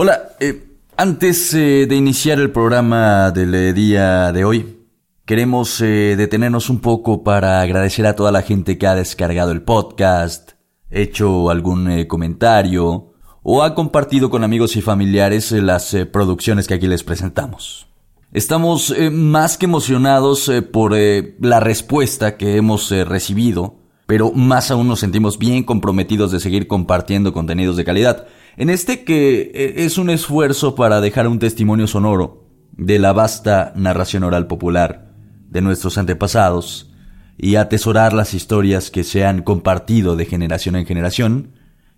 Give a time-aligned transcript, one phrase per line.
[0.00, 4.78] Hola, eh, antes eh, de iniciar el programa del eh, día de hoy,
[5.24, 10.52] queremos detenernos un poco para agradecer a toda la gente que ha descargado el podcast,
[10.88, 17.02] hecho algún comentario o ha compartido con amigos y familiares las producciones que aquí les
[17.02, 17.88] presentamos.
[18.32, 20.94] Estamos más que emocionados por
[21.40, 27.32] la respuesta que hemos recibido, pero más aún nos sentimos bien comprometidos de seguir compartiendo
[27.32, 28.28] contenidos de calidad.
[28.58, 33.72] En este que e, es un esfuerzo para dejar un testimonio sonoro de la vasta
[33.76, 35.14] narración oral popular
[35.48, 36.92] de nuestros antepasados
[37.36, 41.52] y atesorar las historias que se han compartido de generación en generación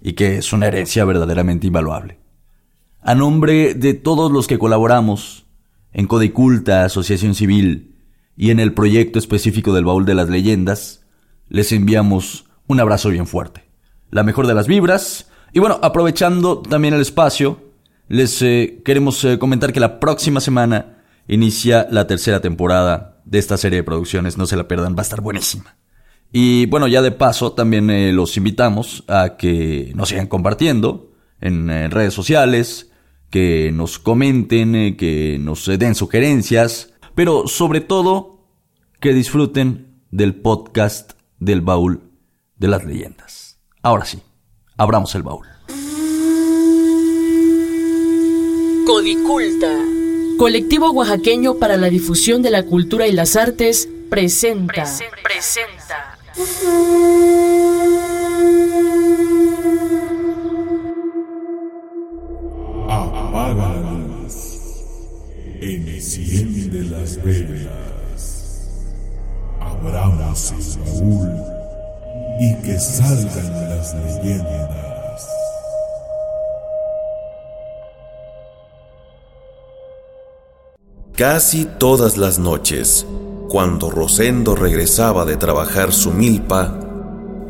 [0.00, 2.20] y que es una herencia verdaderamente invaluable.
[3.02, 5.44] A nombre de todos los que colaboramos
[5.92, 7.96] en Codiculta, Asociación Civil
[8.34, 11.04] y en el proyecto específico del Baúl de las Leyendas,
[11.50, 13.64] les enviamos un abrazo bien fuerte.
[14.10, 17.60] La mejor de las vibras y bueno, aprovechando también el espacio,
[18.08, 23.56] les eh, queremos eh, comentar que la próxima semana inicia la tercera temporada de esta
[23.56, 25.76] serie de producciones, no se la pierdan, va a estar buenísima.
[26.32, 31.68] Y bueno, ya de paso también eh, los invitamos a que nos sigan compartiendo en
[31.90, 32.90] redes sociales,
[33.30, 38.48] que nos comenten, que nos den sugerencias, pero sobre todo
[39.00, 42.10] que disfruten del podcast del baúl
[42.56, 43.58] de las leyendas.
[43.82, 44.22] Ahora sí
[44.76, 45.46] abramos el baúl.
[48.86, 49.72] Codiculta.
[50.38, 54.84] Colectivo oaxaqueño para la difusión de la cultura y las artes presenta.
[55.22, 56.18] presenta.
[62.88, 64.34] Apaga la luz.
[65.60, 68.70] Enciende las velas.
[69.58, 71.56] Abramos el baúl
[72.38, 73.65] y que salgan
[81.16, 83.06] Casi todas las noches,
[83.48, 86.78] cuando Rosendo regresaba de trabajar su milpa,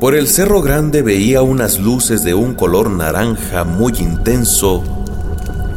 [0.00, 4.82] por el Cerro Grande veía unas luces de un color naranja muy intenso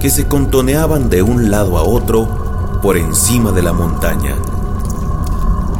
[0.02, 4.36] que se contoneaban de un lado a otro por encima de la montaña.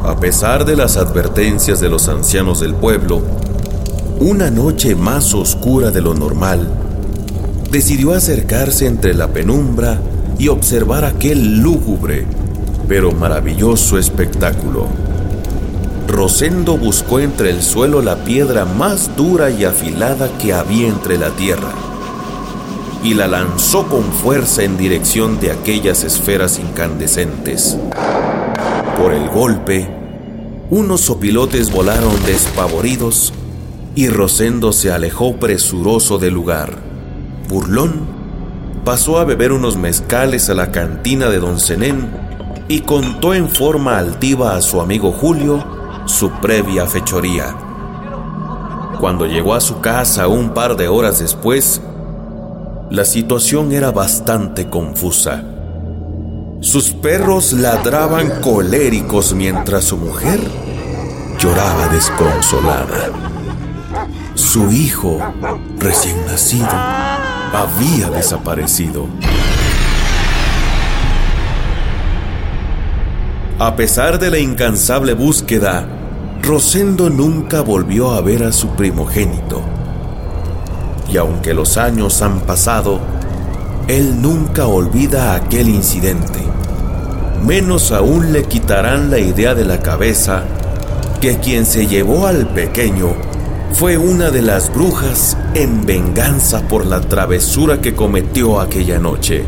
[0.06, 3.22] A pesar de las advertencias de los ancianos del pueblo,
[4.20, 6.68] una noche más oscura de lo normal,
[7.72, 10.00] decidió acercarse entre la penumbra
[10.40, 12.26] y observar aquel lúgubre
[12.88, 14.88] pero maravilloso espectáculo.
[16.08, 21.30] Rosendo buscó entre el suelo la piedra más dura y afilada que había entre la
[21.32, 21.74] tierra
[23.04, 27.78] y la lanzó con fuerza en dirección de aquellas esferas incandescentes.
[28.98, 29.88] Por el golpe,
[30.70, 33.34] unos sopilotes volaron despavoridos
[33.98, 36.78] y Rosendo se alejó presuroso del lugar.
[37.50, 38.06] Burlón
[38.86, 42.08] pasó a beber unos mezcales a la cantina de don Zenén
[42.68, 45.66] y contó en forma altiva a su amigo Julio
[46.06, 47.56] su previa fechoría.
[49.00, 51.82] Cuando llegó a su casa un par de horas después,
[52.92, 55.44] la situación era bastante confusa.
[56.60, 60.40] Sus perros ladraban coléricos mientras su mujer
[61.40, 63.37] lloraba desconsolada.
[64.38, 65.20] Su hijo,
[65.80, 69.08] recién nacido, había desaparecido.
[73.58, 75.88] A pesar de la incansable búsqueda,
[76.44, 79.64] Rosendo nunca volvió a ver a su primogénito.
[81.12, 83.00] Y aunque los años han pasado,
[83.88, 86.42] él nunca olvida aquel incidente.
[87.44, 90.44] Menos aún le quitarán la idea de la cabeza
[91.20, 93.16] que quien se llevó al pequeño
[93.74, 99.46] fue una de las brujas en venganza por la travesura que cometió aquella noche.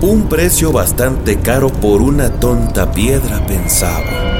[0.00, 4.34] Un precio bastante caro por una tonta piedra, pensaba.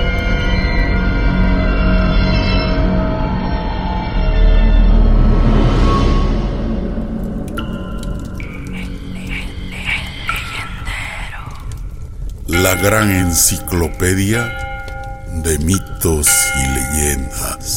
[12.46, 14.50] la gran enciclopedia
[15.42, 17.76] de mitos y leyendas.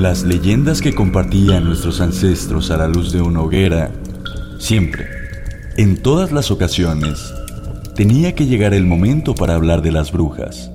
[0.00, 3.90] Las leyendas que compartían nuestros ancestros a la luz de una hoguera,
[4.58, 5.06] siempre,
[5.76, 7.34] en todas las ocasiones,
[7.94, 10.70] tenía que llegar el momento para hablar de las brujas.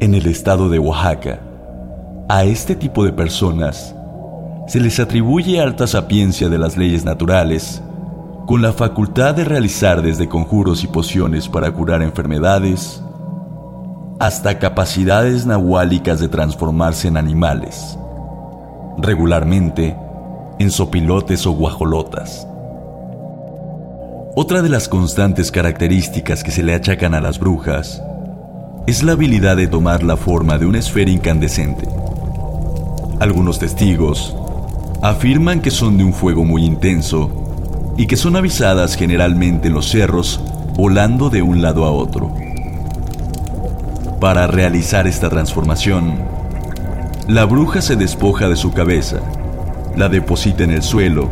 [0.00, 1.40] En el estado de Oaxaca,
[2.28, 3.94] a este tipo de personas
[4.66, 7.80] se les atribuye alta sapiencia de las leyes naturales,
[8.48, 13.04] con la facultad de realizar desde conjuros y pociones para curar enfermedades,
[14.18, 17.96] hasta capacidades nahuálicas de transformarse en animales,
[19.02, 19.96] regularmente
[20.58, 22.46] en sopilotes o guajolotas.
[24.36, 28.02] Otra de las constantes características que se le achacan a las brujas
[28.86, 31.88] es la habilidad de tomar la forma de una esfera incandescente.
[33.18, 34.36] Algunos testigos
[35.02, 37.30] afirman que son de un fuego muy intenso
[37.96, 40.40] y que son avisadas generalmente en los cerros
[40.76, 42.32] volando de un lado a otro.
[44.20, 46.29] Para realizar esta transformación,
[47.30, 49.20] la bruja se despoja de su cabeza,
[49.96, 51.28] la deposita en el suelo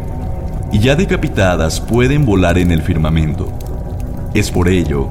[0.71, 3.49] y ya decapitadas pueden volar en el firmamento.
[4.33, 5.09] Es por ello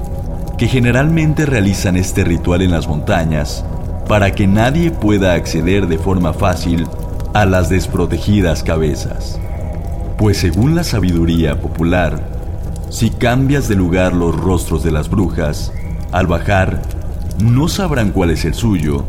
[0.58, 3.66] que generalmente realizan este ritual en las montañas
[4.08, 6.88] para que nadie pueda acceder de forma fácil
[7.34, 9.42] a las desprotegidas cabezas.
[10.18, 12.18] Pues según la sabiduría popular,
[12.90, 15.74] si cambias de lugar los rostros de las brujas,
[16.14, 16.82] al bajar
[17.44, 19.04] no sabrán cuál es el suyo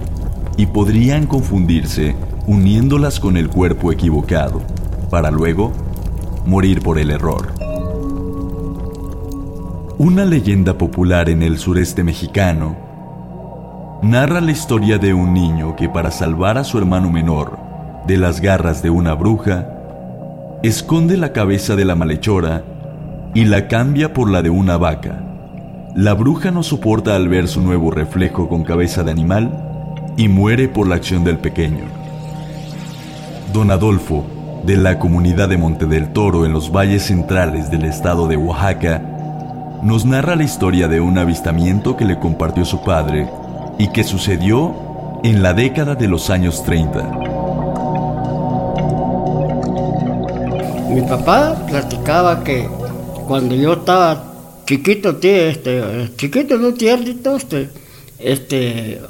[0.58, 2.16] y podrían confundirse
[2.46, 4.60] uniéndolas con el cuerpo equivocado,
[5.08, 5.72] para luego
[6.44, 7.52] morir por el error.
[9.98, 12.76] Una leyenda popular en el sureste mexicano
[14.02, 17.56] narra la historia de un niño que para salvar a su hermano menor
[18.06, 19.68] de las garras de una bruja,
[20.64, 22.64] esconde la cabeza de la malhechora
[23.32, 25.22] y la cambia por la de una vaca.
[25.94, 29.67] La bruja no soporta al ver su nuevo reflejo con cabeza de animal
[30.18, 31.84] y muere por la acción del pequeño.
[33.52, 34.26] Don Adolfo,
[34.64, 39.00] de la comunidad de Monte del Toro en los valles centrales del estado de Oaxaca,
[39.80, 43.28] nos narra la historia de un avistamiento que le compartió su padre
[43.78, 47.02] y que sucedió en la década de los años 30.
[50.90, 52.68] Mi papá platicaba que
[53.28, 54.24] cuando yo estaba
[54.66, 57.70] chiquito, este, chiquito, no tiernito, este,
[58.18, 59.00] este,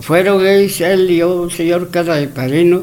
[0.00, 2.82] fueron él y un señor era de padrino,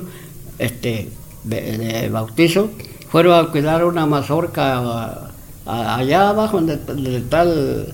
[0.60, 1.10] este,
[1.44, 2.70] de, bautizo,
[3.10, 5.30] fueron a cuidar una mazorca
[5.66, 7.94] allá abajo donde, está el,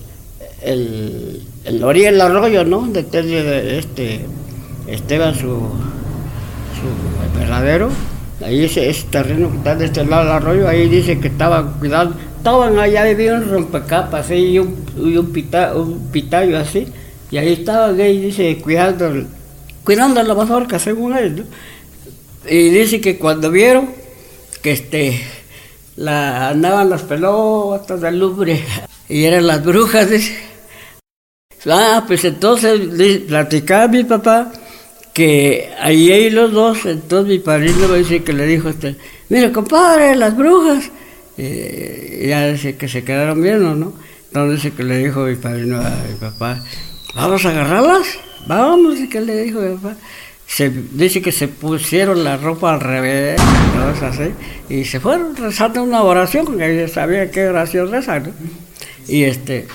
[0.62, 2.80] el, el arroyo, ¿no?
[2.80, 4.20] Donde está este,
[4.86, 5.48] Esteban, su,
[6.78, 7.90] su verdadero.
[8.44, 11.72] Ahí ese, ese, terreno que está de este lado del arroyo, ahí dice que estaban
[11.80, 16.86] cuidando, estaban allá, había un rompecapas y un, y un, pita, un pitayo así,
[17.30, 19.26] y ahí estaba ahí dice, cuidando,
[19.84, 21.44] cuidando la mazorca, según él, ¿no?
[22.50, 23.90] Y dice que cuando vieron
[24.62, 25.20] que este
[25.96, 28.64] la, andaban las pelotas de lumbre
[29.08, 30.08] y eran las brujas.
[31.66, 34.52] Ah, pues entonces platicaba mi papá
[35.12, 38.96] que ahí hay los dos, entonces mi padrino me dice que le dijo este,
[39.28, 40.90] mira compadre, las brujas.
[41.36, 43.92] Y ya dice que se quedaron viendo, ¿no?
[44.28, 46.62] Entonces dice que le dijo mi padrino a mi papá,
[47.14, 49.60] vamos a agarrarlas, vamos, y que le dijo
[50.46, 53.40] se dice que se pusieron la ropa al revés,
[54.68, 58.22] y se fueron rezando una oración, porque ellos sabían qué oración rezar,
[59.06, 59.68] Y este,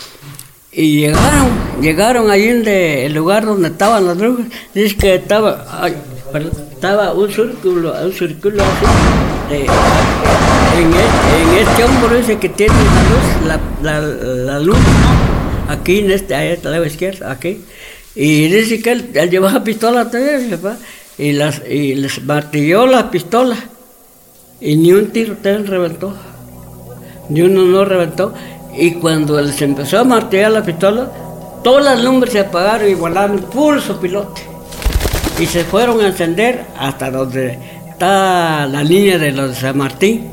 [0.71, 1.49] y llegaron,
[1.79, 5.63] llegaron ahí en el lugar donde estaban las brujas, dice que estaba,
[6.73, 8.85] estaba un círculo, un círculo así,
[9.53, 12.73] en, este, en, este hombro dice que tiene
[13.45, 14.05] la luz,
[14.45, 14.77] la, luz,
[15.67, 17.61] aquí en este, ahí a la izquierda, aquí,
[18.15, 20.59] y dice que él, llevaba pistola también,
[21.17, 23.57] y, las, y les martilló la pistola.
[24.61, 26.15] Y ni un tiro él reventó.
[27.29, 28.33] Ni uno no reventó.
[28.77, 31.11] Y cuando él se empezó a martillar la pistola,
[31.63, 34.41] todas las lumbres se apagaron y volaron pulso pilote.
[35.39, 37.57] Y se fueron a encender hasta donde
[37.89, 40.29] está la línea de los San Martín.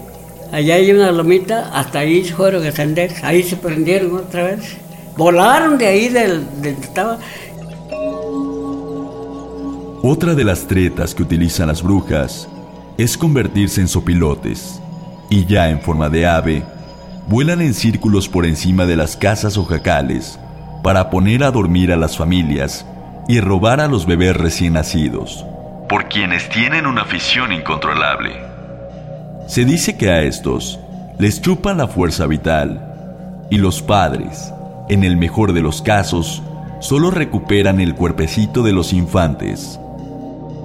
[0.53, 3.13] Allá hay una lomita, hasta ahí se fueron a encender.
[3.23, 4.77] Ahí se prendieron otra vez.
[5.21, 6.47] Volaron de ahí del,
[10.03, 12.49] otra de las tretas que utilizan las brujas
[12.97, 14.81] es convertirse en sopilotes
[15.29, 16.65] y ya en forma de ave,
[17.29, 20.41] vuelan en círculos por encima de las casas o jacales
[20.83, 22.87] para poner a dormir a las familias
[23.29, 25.45] y robar a los bebés recién nacidos,
[25.87, 28.41] por quienes tienen una afición incontrolable.
[29.49, 30.81] Se dice que a estos
[31.19, 34.51] les chupan la fuerza vital y los padres,
[34.91, 36.43] en el mejor de los casos,
[36.81, 39.81] solo recuperan el cuerpecito de los infantes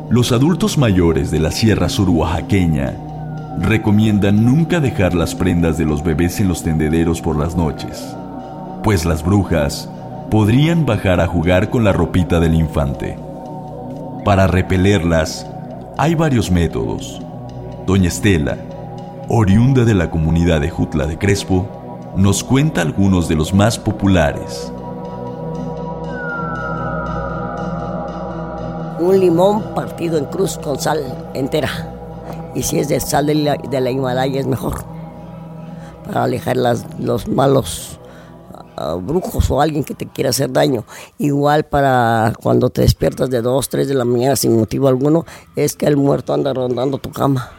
[0.09, 2.95] los adultos mayores de la Sierra Sur Oaxaqueña
[3.59, 8.15] recomiendan nunca dejar las prendas de los bebés en los tendederos por las noches,
[8.83, 9.89] pues las brujas
[10.29, 13.17] podrían bajar a jugar con la ropita del infante.
[14.23, 15.49] Para repelerlas,
[15.97, 17.19] hay varios métodos.
[17.87, 18.57] Doña Estela,
[19.27, 21.67] oriunda de la comunidad de Jutla de Crespo,
[22.15, 24.71] nos cuenta algunos de los más populares.
[29.05, 30.99] un limón partido en cruz con sal
[31.33, 31.91] entera.
[32.55, 34.83] Y si es de sal de la, de la Himalaya es mejor.
[36.05, 37.99] Para alejar las, los malos
[38.77, 40.85] ah, brujos o alguien que te quiera hacer daño.
[41.17, 45.75] Igual para cuando te despiertas de 2, 3 de la mañana sin motivo alguno, es
[45.75, 47.51] que el muerto anda rondando tu cama.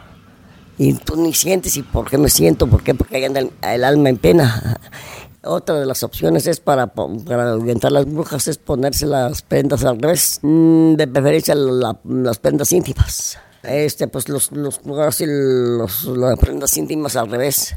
[0.77, 2.67] Y tú ni sientes, ¿y por qué me siento?
[2.67, 2.83] ¿Por?
[2.95, 4.79] Porque anda el, alma en pena.
[5.43, 9.99] Otra de las opciones es para, para ahuyentar las brujas, es ponerse las prendas al
[9.99, 13.37] revés, mm, de preferencia la- las prendas íntimas.
[13.63, 17.75] Este, pues los, los, los- las prendas íntimas al revés.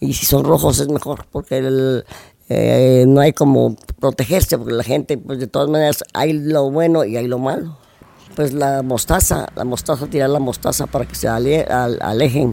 [0.00, 2.02] Y si son rojos es mejor, porque
[2.48, 7.04] eh, no hay como protegerse, porque la gente, pues de todas maneras, hay lo bueno
[7.04, 7.78] y hay lo malo.
[8.34, 12.52] Pues la mostaza, la mostaza, tirar la mostaza para que se al- alejen.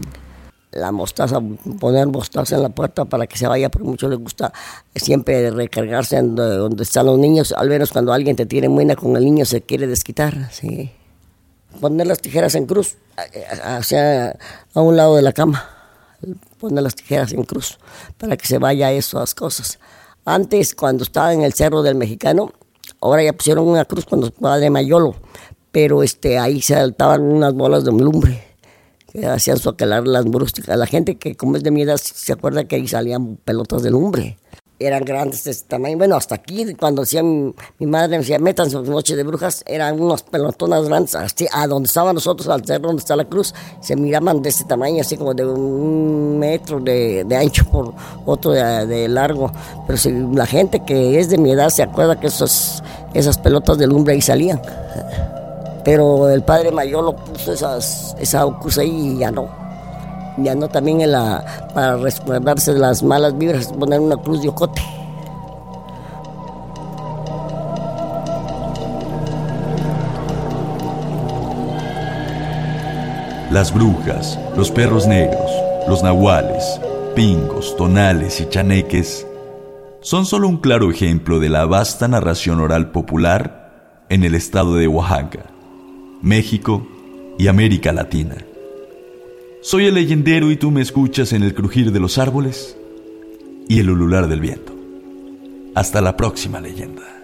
[0.70, 1.38] La mostaza,
[1.80, 4.52] poner mostaza en la puerta para que se vaya, porque mucho les gusta
[4.94, 9.24] siempre recargarse donde, están los niños, al menos cuando alguien te tiene buena con el
[9.24, 10.90] niño se quiere desquitar, sí.
[11.78, 12.96] Poner las tijeras en cruz,
[13.34, 14.30] eh, hacia
[14.74, 15.68] a un lado de la cama
[16.58, 17.78] poner las tijeras en cruz
[18.16, 19.78] para que se vaya esas cosas.
[20.24, 22.52] Antes, cuando estaba en el Cerro del Mexicano,
[23.00, 25.16] ahora ya pusieron una cruz cuando de Mayolo,
[25.72, 28.52] pero este, ahí se saltaban unas bolas de lumbre
[29.10, 30.76] que hacían socalar las brústicas.
[30.76, 33.90] La gente que como es de mi edad se acuerda que ahí salían pelotas de
[33.90, 34.38] lumbre.
[34.78, 35.96] Eran grandes de este tamaño.
[35.96, 37.54] Bueno, hasta aquí, cuando decía mi,
[37.86, 41.14] madre, me decía, metan su noche de brujas, eran unas pelotonas grandes.
[41.14, 44.64] Así, a donde estábamos nosotros, al cerro donde está la cruz, se miraban de este
[44.64, 47.94] tamaño, así como de un metro de, de ancho por
[48.26, 49.52] otro de, de largo.
[49.86, 52.82] Pero si la gente que es de mi edad se acuerda que esas,
[53.14, 54.60] esas pelotas de lumbre ahí salían.
[55.84, 59.48] Pero el padre mayor lo puso esas, esa cruz ahí y ya no.
[60.38, 61.12] Ya no también en
[61.74, 64.80] para resguardarse de las malas vibras, poner una cruz de ocote.
[73.50, 75.50] Las brujas, los perros negros,
[75.86, 76.80] los nahuales,
[77.14, 79.26] pingos, tonales y chaneques
[80.00, 84.88] son solo un claro ejemplo de la vasta narración oral popular en el estado de
[84.88, 85.51] Oaxaca,
[86.22, 86.86] México
[87.38, 88.36] y América Latina.
[89.60, 92.76] Soy el leyendero y tú me escuchas en el crujir de los árboles
[93.68, 94.72] y el ulular del viento.
[95.74, 97.21] Hasta la próxima leyenda.